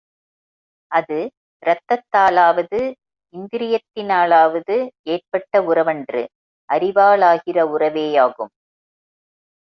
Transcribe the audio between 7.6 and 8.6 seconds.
உறவேயாகும்.